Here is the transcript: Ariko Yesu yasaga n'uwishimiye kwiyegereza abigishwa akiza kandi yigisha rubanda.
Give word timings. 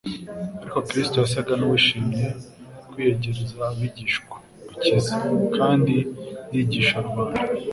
Ariko 0.73 0.77
Yesu 0.99 1.15
yasaga 1.23 1.53
n'uwishimiye 1.57 2.27
kwiyegereza 2.89 3.57
abigishwa 3.71 4.35
akiza 4.73 5.15
kandi 5.55 5.95
yigisha 6.53 6.95
rubanda. 7.05 7.41